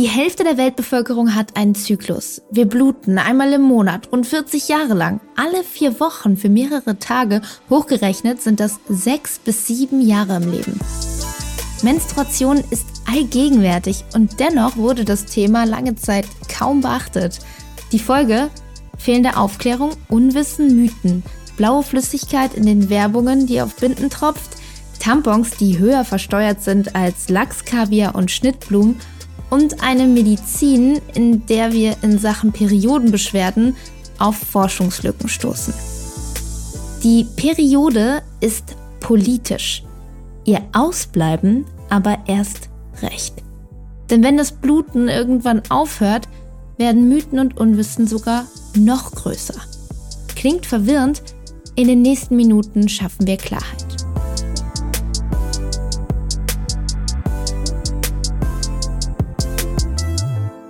[0.00, 2.40] Die Hälfte der Weltbevölkerung hat einen Zyklus.
[2.50, 5.20] Wir bluten einmal im Monat und 40 Jahre lang.
[5.36, 7.42] Alle vier Wochen für mehrere Tage.
[7.68, 10.80] Hochgerechnet sind das sechs bis sieben Jahre im Leben.
[11.82, 17.40] Menstruation ist allgegenwärtig und dennoch wurde das Thema lange Zeit kaum beachtet.
[17.92, 18.48] Die Folge?
[18.96, 21.22] Fehlende Aufklärung, Unwissen, Mythen,
[21.58, 24.56] blaue Flüssigkeit in den Werbungen, die auf Binden tropft,
[24.98, 28.98] Tampons, die höher versteuert sind als Lachs, Kaviar und Schnittblumen
[29.50, 33.76] und eine Medizin, in der wir in Sachen Periodenbeschwerden
[34.18, 35.74] auf Forschungslücken stoßen.
[37.02, 39.82] Die Periode ist politisch,
[40.44, 42.68] ihr Ausbleiben aber erst
[43.02, 43.34] recht.
[44.10, 46.28] Denn wenn das Bluten irgendwann aufhört,
[46.76, 49.54] werden Mythen und Unwissen sogar noch größer.
[50.34, 51.22] Klingt verwirrend,
[51.76, 53.89] in den nächsten Minuten schaffen wir Klarheit.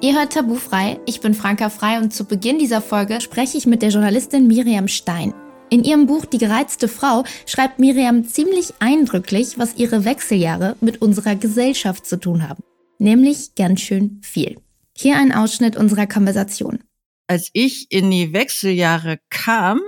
[0.03, 3.83] Ihr hört Tabufrei, ich bin Franka Frei und zu Beginn dieser Folge spreche ich mit
[3.83, 5.35] der Journalistin Miriam Stein.
[5.69, 11.35] In ihrem Buch Die gereizte Frau schreibt Miriam ziemlich eindrücklich, was ihre Wechseljahre mit unserer
[11.35, 12.63] Gesellschaft zu tun haben.
[12.99, 14.57] Nämlich ganz schön viel.
[14.97, 16.79] Hier ein Ausschnitt unserer Konversation.
[17.27, 19.83] Als ich in die Wechseljahre kam,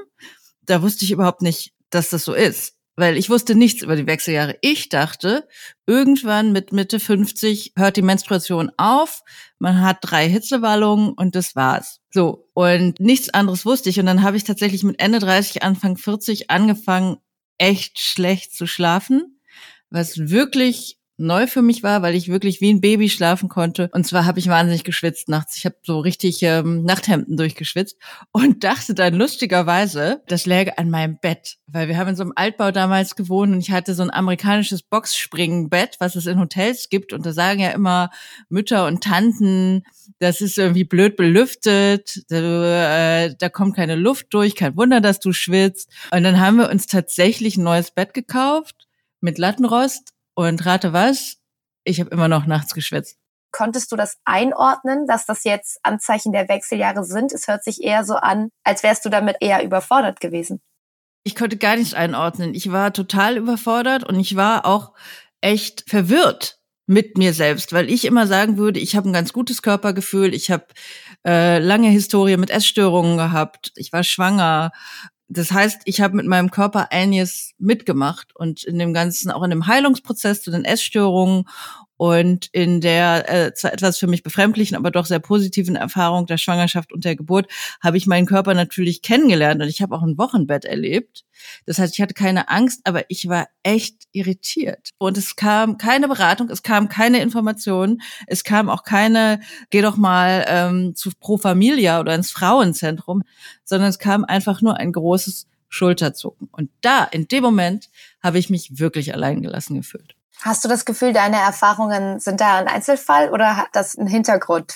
[0.60, 4.06] da wusste ich überhaupt nicht, dass das so ist weil ich wusste nichts über die
[4.06, 4.58] Wechseljahre.
[4.60, 5.48] Ich dachte,
[5.86, 9.22] irgendwann mit Mitte 50 hört die Menstruation auf,
[9.58, 12.00] man hat drei Hitzewallungen und das war's.
[12.10, 13.98] So, und nichts anderes wusste ich.
[13.98, 17.16] Und dann habe ich tatsächlich mit Ende 30, Anfang 40 angefangen,
[17.58, 19.40] echt schlecht zu schlafen,
[19.88, 23.88] was wirklich neu für mich war, weil ich wirklich wie ein Baby schlafen konnte.
[23.92, 25.56] Und zwar habe ich wahnsinnig geschwitzt nachts.
[25.56, 27.98] Ich habe so richtig ähm, Nachthemden durchgeschwitzt
[28.32, 32.32] und dachte dann lustigerweise, das läge an meinem Bett, weil wir haben in so einem
[32.34, 37.12] Altbau damals gewohnt und ich hatte so ein amerikanisches Boxspringenbett, was es in Hotels gibt.
[37.12, 38.10] Und da sagen ja immer
[38.48, 39.84] Mütter und Tanten,
[40.18, 45.20] das ist irgendwie blöd belüftet, da, äh, da kommt keine Luft durch, kein Wunder, dass
[45.20, 45.90] du schwitzt.
[46.10, 48.88] Und dann haben wir uns tatsächlich ein neues Bett gekauft
[49.20, 51.36] mit Lattenrost und rate was?
[51.84, 53.18] Ich habe immer noch nachts geschwitzt.
[53.50, 57.32] Konntest du das einordnen, dass das jetzt Anzeichen der Wechseljahre sind?
[57.32, 60.62] Es hört sich eher so an, als wärst du damit eher überfordert gewesen.
[61.24, 62.54] Ich konnte gar nichts einordnen.
[62.54, 64.92] Ich war total überfordert und ich war auch
[65.40, 69.62] echt verwirrt mit mir selbst, weil ich immer sagen würde, ich habe ein ganz gutes
[69.62, 70.66] Körpergefühl, ich habe
[71.24, 74.72] äh, lange Historie mit Essstörungen gehabt, ich war schwanger,
[75.32, 79.50] das heißt, ich habe mit meinem Körper einiges mitgemacht und in dem ganzen, auch in
[79.50, 81.48] dem Heilungsprozess zu den Essstörungen
[81.96, 86.38] und in der äh, zwar etwas für mich befremdlichen, aber doch sehr positiven Erfahrung der
[86.38, 87.46] Schwangerschaft und der Geburt
[87.80, 91.24] habe ich meinen Körper natürlich kennengelernt und ich habe auch ein Wochenbett erlebt.
[91.66, 94.90] Das heißt, ich hatte keine Angst, aber ich war echt irritiert.
[94.98, 99.96] Und es kam keine Beratung, es kam keine Information, es kam auch keine, geh doch
[99.96, 103.22] mal ähm, zu Pro Familia oder ins Frauenzentrum,
[103.64, 106.48] sondern es kam einfach nur ein großes Schulterzucken.
[106.52, 107.88] Und da, in dem Moment,
[108.22, 110.14] habe ich mich wirklich alleingelassen gefühlt.
[110.40, 114.74] Hast du das Gefühl, deine Erfahrungen sind da ein Einzelfall oder hat das einen Hintergrund?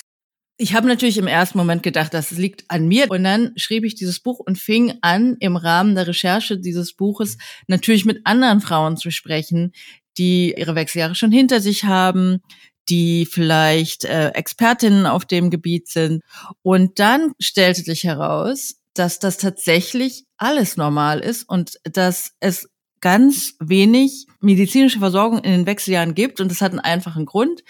[0.59, 3.11] Ich habe natürlich im ersten Moment gedacht, das liegt an mir.
[3.11, 7.37] Und dann schrieb ich dieses Buch und fing an, im Rahmen der Recherche dieses Buches
[7.67, 9.71] natürlich mit anderen Frauen zu sprechen,
[10.17, 12.41] die ihre Wechseljahre schon hinter sich haben,
[12.89, 16.23] die vielleicht äh, Expertinnen auf dem Gebiet sind.
[16.63, 22.67] Und dann stellte sich heraus, dass das tatsächlich alles normal ist und dass es
[23.01, 26.39] ganz wenig medizinische Versorgung in den Wechseljahren gibt.
[26.39, 27.63] Und das hat einen einfachen Grund.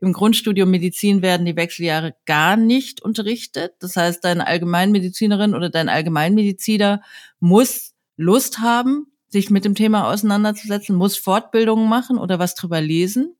[0.00, 3.72] Im Grundstudium Medizin werden die Wechseljahre gar nicht unterrichtet.
[3.80, 7.02] Das heißt, deine Allgemeinmedizinerin oder dein Allgemeinmediziner
[7.40, 13.36] muss Lust haben, sich mit dem Thema auseinanderzusetzen, muss Fortbildungen machen oder was drüber lesen.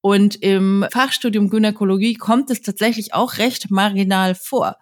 [0.00, 4.76] Und im Fachstudium Gynäkologie kommt es tatsächlich auch recht marginal vor.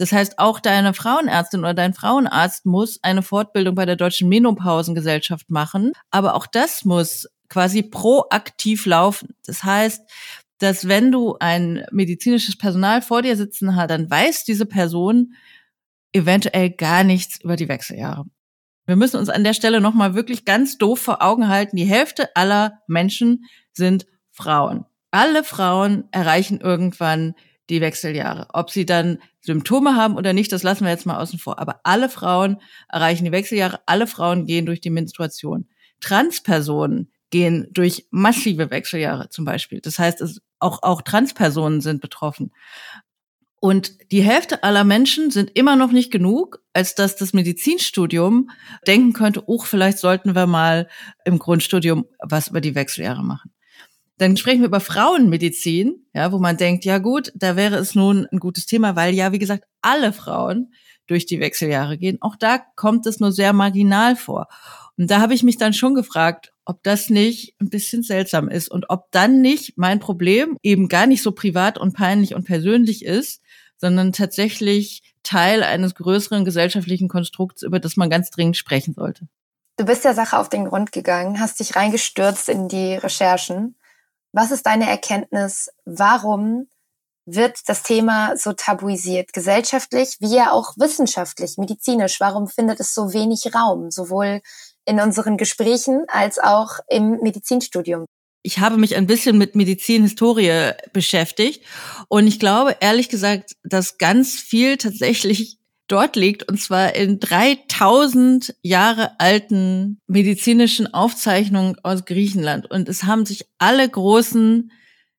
[0.00, 5.50] Das heißt, auch deine Frauenärztin oder dein Frauenarzt muss eine Fortbildung bei der Deutschen Menopausengesellschaft
[5.50, 5.92] machen.
[6.10, 9.34] Aber auch das muss quasi proaktiv laufen.
[9.44, 10.00] Das heißt,
[10.56, 15.34] dass wenn du ein medizinisches Personal vor dir sitzen hast, dann weiß diese Person
[16.14, 18.24] eventuell gar nichts über die Wechseljahre.
[18.86, 21.76] Wir müssen uns an der Stelle nochmal wirklich ganz doof vor Augen halten.
[21.76, 23.44] Die Hälfte aller Menschen
[23.74, 24.86] sind Frauen.
[25.10, 27.34] Alle Frauen erreichen irgendwann
[27.70, 28.48] die Wechseljahre.
[28.52, 31.58] Ob sie dann Symptome haben oder nicht, das lassen wir jetzt mal außen vor.
[31.58, 32.58] Aber alle Frauen
[32.88, 35.68] erreichen die Wechseljahre, alle Frauen gehen durch die Menstruation.
[36.00, 39.80] Transpersonen gehen durch massive Wechseljahre zum Beispiel.
[39.80, 42.52] Das heißt, es, auch, auch Transpersonen sind betroffen.
[43.60, 48.50] Und die Hälfte aller Menschen sind immer noch nicht genug, als dass das Medizinstudium
[48.86, 50.88] denken könnte, oh, vielleicht sollten wir mal
[51.24, 53.52] im Grundstudium was über die Wechseljahre machen.
[54.20, 58.26] Dann sprechen wir über Frauenmedizin, ja, wo man denkt, ja gut, da wäre es nun
[58.30, 60.74] ein gutes Thema, weil ja, wie gesagt, alle Frauen
[61.06, 62.18] durch die Wechseljahre gehen.
[62.20, 64.48] Auch da kommt es nur sehr marginal vor.
[64.98, 68.70] Und da habe ich mich dann schon gefragt, ob das nicht ein bisschen seltsam ist
[68.70, 73.06] und ob dann nicht mein Problem eben gar nicht so privat und peinlich und persönlich
[73.06, 73.40] ist,
[73.78, 79.28] sondern tatsächlich Teil eines größeren gesellschaftlichen Konstrukts, über das man ganz dringend sprechen sollte.
[79.78, 83.76] Du bist der Sache auf den Grund gegangen, hast dich reingestürzt in die Recherchen.
[84.32, 85.70] Was ist deine Erkenntnis?
[85.84, 86.68] Warum
[87.26, 92.20] wird das Thema so tabuisiert, gesellschaftlich wie ja auch wissenschaftlich, medizinisch?
[92.20, 94.40] Warum findet es so wenig Raum, sowohl
[94.84, 98.06] in unseren Gesprächen als auch im Medizinstudium?
[98.42, 101.62] Ich habe mich ein bisschen mit Medizinhistorie beschäftigt
[102.08, 105.59] und ich glaube ehrlich gesagt, dass ganz viel tatsächlich
[105.90, 113.26] dort liegt und zwar in 3000 Jahre alten medizinischen Aufzeichnungen aus Griechenland und es haben
[113.26, 114.70] sich alle großen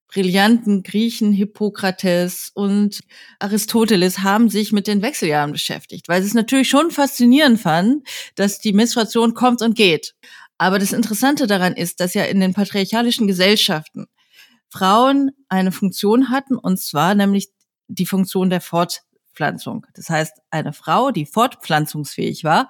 [0.08, 3.00] brillanten Griechen, Hippokrates und
[3.40, 8.04] Aristoteles haben sich mit den Wechseljahren beschäftigt, weil sie es natürlich schon faszinierend fanden,
[8.36, 10.14] dass die Menstruation kommt und geht.
[10.58, 14.08] Aber das Interessante daran ist, dass ja in den patriarchalischen Gesellschaften
[14.70, 17.50] Frauen eine Funktion hatten, und zwar nämlich
[17.88, 18.62] die Funktion der
[19.42, 19.88] Fortpflanzung.
[19.94, 22.70] Das heißt, eine Frau, die fortpflanzungsfähig war,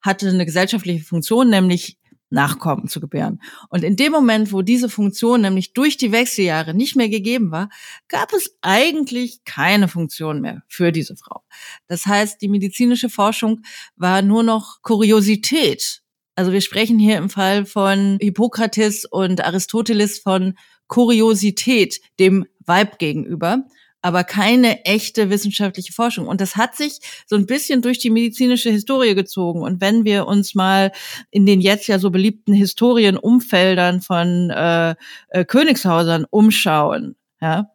[0.00, 1.98] hatte eine gesellschaftliche Funktion, nämlich
[2.30, 3.42] Nachkommen zu gebären.
[3.68, 7.68] Und in dem Moment, wo diese Funktion nämlich durch die Wechseljahre nicht mehr gegeben war,
[8.08, 11.42] gab es eigentlich keine Funktion mehr für diese Frau.
[11.88, 13.60] Das heißt, die medizinische Forschung
[13.96, 16.00] war nur noch Kuriosität.
[16.34, 20.54] Also wir sprechen hier im Fall von Hippokrates und Aristoteles von
[20.86, 23.66] Kuriosität dem Weib gegenüber
[24.02, 26.26] aber keine echte wissenschaftliche Forschung.
[26.26, 29.62] Und das hat sich so ein bisschen durch die medizinische Historie gezogen.
[29.62, 30.92] Und wenn wir uns mal
[31.30, 34.96] in den jetzt ja so beliebten Historienumfeldern von äh,
[35.28, 37.70] äh, Königshäusern umschauen, ja,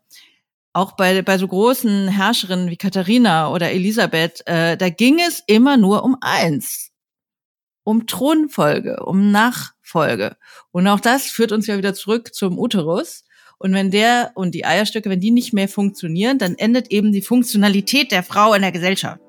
[0.73, 5.75] auch bei, bei so großen Herrscherinnen wie Katharina oder Elisabeth, äh, da ging es immer
[5.75, 6.91] nur um eins.
[7.83, 10.35] Um Thronfolge, um Nachfolge.
[10.71, 13.23] Und auch das führt uns ja wieder zurück zum Uterus.
[13.59, 17.21] Und wenn der und die Eierstöcke, wenn die nicht mehr funktionieren, dann endet eben die
[17.21, 19.19] Funktionalität der Frau in der Gesellschaft.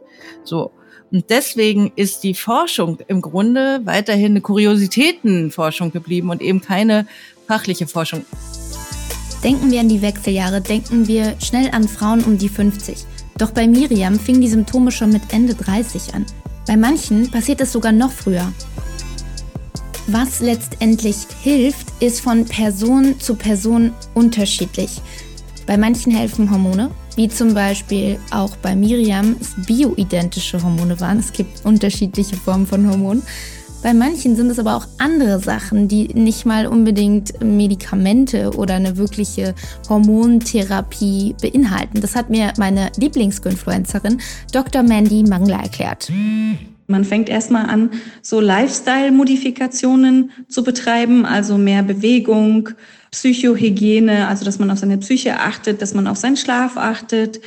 [0.44, 0.72] So.
[1.10, 7.06] Und deswegen ist die Forschung im Grunde weiterhin eine Kuriositätenforschung geblieben und eben keine
[7.46, 8.26] fachliche Forschung.
[9.42, 13.06] Denken wir an die Wechseljahre, denken wir schnell an Frauen um die 50.
[13.38, 16.26] Doch bei Miriam fingen die Symptome schon mit Ende 30 an.
[16.66, 18.52] Bei manchen passiert es sogar noch früher.
[20.10, 25.02] Was letztendlich hilft, ist von Person zu Person unterschiedlich.
[25.66, 31.19] Bei manchen helfen Hormone, wie zum Beispiel auch bei Miriam es bioidentische Hormone waren.
[31.19, 33.22] Es gibt unterschiedliche Formen von Hormonen.
[33.82, 38.96] Bei manchen sind es aber auch andere Sachen, die nicht mal unbedingt Medikamente oder eine
[38.96, 39.54] wirkliche
[39.90, 42.00] Hormontherapie beinhalten.
[42.00, 44.22] Das hat mir meine Lieblingsginfluencerin
[44.52, 44.82] Dr.
[44.82, 46.11] Mandy Mangler erklärt.
[46.90, 47.90] Man fängt erstmal an,
[48.23, 52.70] so Lifestyle-Modifikationen zu betreiben, also mehr Bewegung,
[53.11, 57.43] Psychohygiene, also dass man auf seine Psyche achtet, dass man auf seinen Schlaf achtet,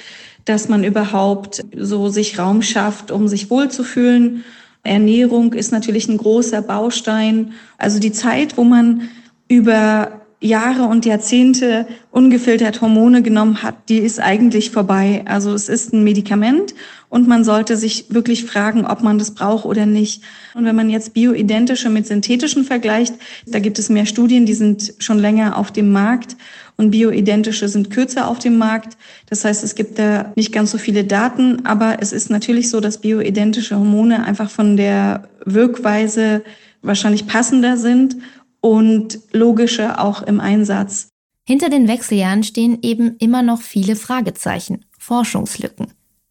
[0.46, 4.44] dass man überhaupt so sich Raum schafft, um sich wohlzufühlen.
[4.84, 7.54] Ernährung ist natürlich ein großer Baustein.
[7.80, 9.10] Also die Zeit, wo man
[9.48, 15.22] über Jahre und Jahrzehnte ungefiltert Hormone genommen hat, die ist eigentlich vorbei.
[15.26, 16.74] Also es ist ein Medikament
[17.10, 20.24] und man sollte sich wirklich fragen, ob man das braucht oder nicht.
[20.56, 23.14] Und wenn man jetzt bioidentische mit synthetischen vergleicht,
[23.46, 26.36] da gibt es mehr Studien, die sind schon länger auf dem Markt
[26.76, 28.98] und bioidentische sind kürzer auf dem Markt.
[29.30, 32.80] Das heißt, es gibt da nicht ganz so viele Daten, aber es ist natürlich so,
[32.80, 36.42] dass bioidentische Hormone einfach von der Wirkweise
[36.82, 38.16] wahrscheinlich passender sind
[38.62, 41.10] und logische auch im Einsatz.
[41.44, 45.88] Hinter den Wechseljahren stehen eben immer noch viele Fragezeichen, Forschungslücken.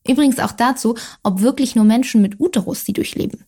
[0.09, 3.45] Übrigens auch dazu, ob wirklich nur Menschen mit Uterus sie durchleben.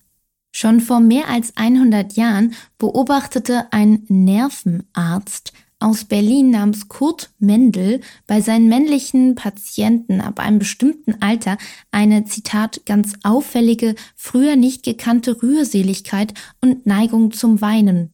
[0.55, 8.41] Schon vor mehr als 100 Jahren beobachtete ein Nervenarzt aus Berlin namens Kurt Mendel bei
[8.41, 11.57] seinen männlichen Patienten ab einem bestimmten Alter
[11.91, 18.12] eine, Zitat, ganz auffällige, früher nicht gekannte Rührseligkeit und Neigung zum Weinen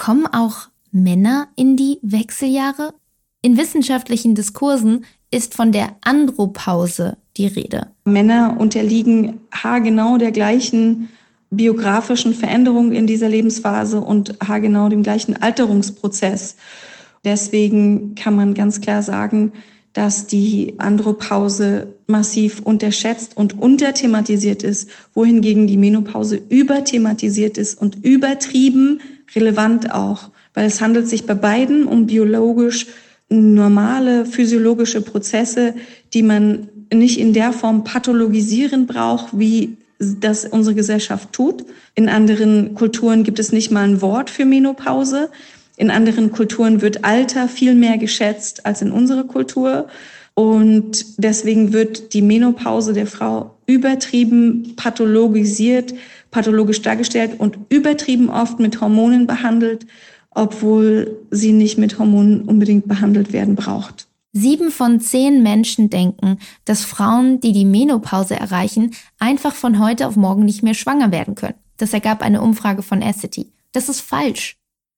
[0.00, 2.94] Kommen auch Männer in die Wechseljahre?
[3.42, 7.88] In wissenschaftlichen Diskursen ist von der Andropause die Rede.
[8.06, 11.10] Männer unterliegen haargenau der gleichen
[11.50, 16.56] biografischen Veränderung in dieser Lebensphase und haargenau dem gleichen Alterungsprozess.
[17.22, 19.52] Deswegen kann man ganz klar sagen,
[19.92, 29.00] dass die Andropause massiv unterschätzt und unterthematisiert ist, wohingegen die Menopause überthematisiert ist und übertrieben
[29.34, 32.86] relevant auch, weil es handelt sich bei beiden um biologisch
[33.28, 35.74] normale physiologische Prozesse,
[36.12, 41.64] die man nicht in der Form pathologisieren braucht, wie das unsere Gesellschaft tut.
[41.94, 45.30] In anderen Kulturen gibt es nicht mal ein Wort für Menopause.
[45.76, 49.86] In anderen Kulturen wird Alter viel mehr geschätzt als in unserer Kultur.
[50.34, 55.94] Und deswegen wird die Menopause der Frau übertrieben pathologisiert,
[56.30, 59.86] pathologisch dargestellt und übertrieben oft mit Hormonen behandelt,
[60.30, 64.06] obwohl sie nicht mit Hormonen unbedingt behandelt werden braucht.
[64.32, 70.14] Sieben von zehn Menschen denken, dass Frauen, die die Menopause erreichen, einfach von heute auf
[70.14, 71.56] morgen nicht mehr schwanger werden können.
[71.78, 73.50] Das ergab eine Umfrage von Essity.
[73.72, 74.56] Das ist falsch.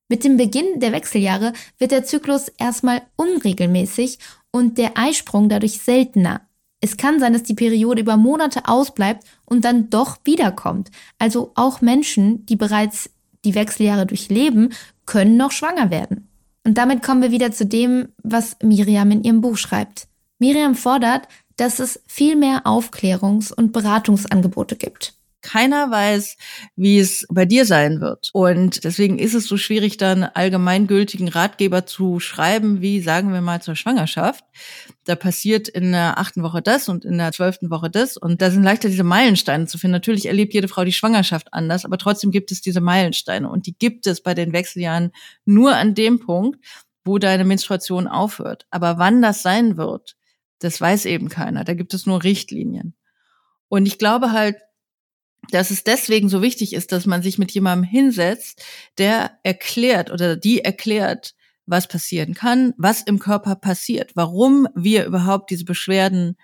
[0.08, 4.18] Mit dem Beginn der Wechseljahre wird der Zyklus erstmal unregelmäßig
[4.50, 6.42] und der Eisprung dadurch seltener.
[6.84, 10.90] Es kann sein, dass die Periode über Monate ausbleibt und dann doch wiederkommt.
[11.18, 13.08] Also auch Menschen, die bereits
[13.44, 14.74] die Wechseljahre durchleben,
[15.06, 16.28] können noch schwanger werden.
[16.64, 20.08] Und damit kommen wir wieder zu dem, was Miriam in ihrem Buch schreibt.
[20.38, 25.14] Miriam fordert, dass es viel mehr Aufklärungs- und Beratungsangebote gibt.
[25.42, 26.36] Keiner weiß,
[26.76, 28.30] wie es bei dir sein wird.
[28.32, 33.60] Und deswegen ist es so schwierig, dann allgemeingültigen Ratgeber zu schreiben, wie sagen wir mal
[33.60, 34.44] zur Schwangerschaft.
[35.04, 38.16] Da passiert in der achten Woche das und in der zwölften Woche das.
[38.16, 39.92] Und da sind leichter diese Meilensteine zu finden.
[39.92, 43.50] Natürlich erlebt jede Frau die Schwangerschaft anders, aber trotzdem gibt es diese Meilensteine.
[43.50, 45.10] Und die gibt es bei den Wechseljahren
[45.44, 46.64] nur an dem Punkt,
[47.04, 48.66] wo deine Menstruation aufhört.
[48.70, 50.16] Aber wann das sein wird,
[50.60, 51.64] das weiß eben keiner.
[51.64, 52.94] Da gibt es nur Richtlinien.
[53.68, 54.56] Und ich glaube halt,
[55.50, 58.62] dass es deswegen so wichtig ist, dass man sich mit jemandem hinsetzt,
[58.98, 61.34] der erklärt oder die erklärt,
[61.66, 66.36] was passieren kann, was im Körper passiert, warum wir überhaupt diese Beschwerden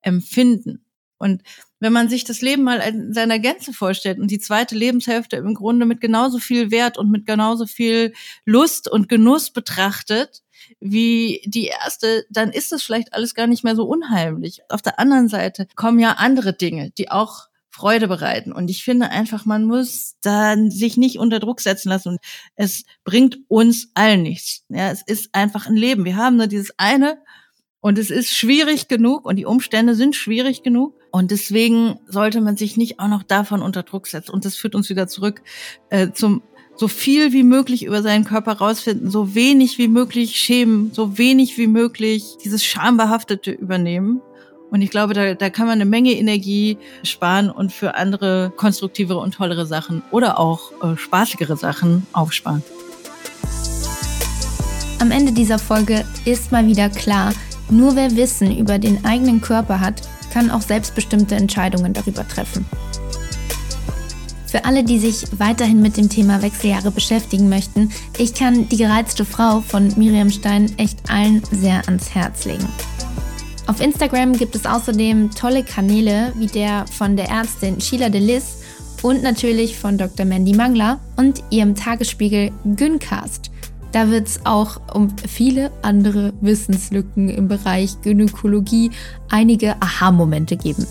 [0.00, 0.84] empfinden.
[1.18, 1.42] Und
[1.78, 5.54] wenn man sich das Leben mal in seiner Gänze vorstellt und die zweite Lebenshälfte im
[5.54, 8.12] Grunde mit genauso viel Wert und mit genauso viel
[8.44, 10.42] Lust und Genuss betrachtet,
[10.80, 14.62] wie die erste, dann ist das vielleicht alles gar nicht mehr so unheimlich.
[14.68, 18.52] Auf der anderen Seite kommen ja andere Dinge, die auch Freude bereiten.
[18.52, 22.10] Und ich finde einfach, man muss dann sich nicht unter Druck setzen lassen.
[22.10, 22.20] Und
[22.54, 24.64] es bringt uns allen nichts.
[24.68, 26.04] Ja, es ist einfach ein Leben.
[26.04, 27.18] Wir haben nur dieses eine
[27.80, 31.00] und es ist schwierig genug und die Umstände sind schwierig genug.
[31.10, 34.32] Und deswegen sollte man sich nicht auch noch davon unter Druck setzen.
[34.32, 35.42] Und das führt uns wieder zurück
[35.88, 36.42] äh, zum
[36.76, 41.56] so viel wie möglich über seinen Körper rausfinden, so wenig wie möglich schämen, so wenig
[41.58, 44.20] wie möglich dieses Schambehaftete übernehmen
[44.72, 49.18] und ich glaube, da, da kann man eine Menge Energie sparen und für andere konstruktivere
[49.18, 52.62] und tollere Sachen oder auch äh, spaßigere Sachen aufsparen.
[54.98, 57.34] Am Ende dieser Folge ist mal wieder klar,
[57.68, 60.00] nur wer Wissen über den eigenen Körper hat,
[60.32, 62.64] kann auch selbstbestimmte Entscheidungen darüber treffen.
[64.46, 69.26] Für alle, die sich weiterhin mit dem Thema Wechseljahre beschäftigen möchten, ich kann die gereizte
[69.26, 72.68] Frau von Miriam Stein echt allen sehr ans Herz legen.
[73.66, 78.58] Auf Instagram gibt es außerdem tolle Kanäle wie der von der Ärztin Sheila Delis
[79.02, 80.26] und natürlich von Dr.
[80.26, 83.50] Mandy Mangler und ihrem Tagesspiegel Gyncast.
[83.92, 88.90] Da wird es auch um viele andere Wissenslücken im Bereich Gynäkologie
[89.30, 90.86] einige Aha-Momente geben.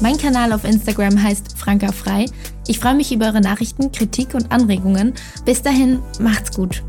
[0.00, 2.26] Mein Kanal auf Instagram heißt Franka Frei.
[2.68, 5.12] Ich freue mich über eure Nachrichten, Kritik und Anregungen.
[5.44, 6.82] Bis dahin, macht's gut.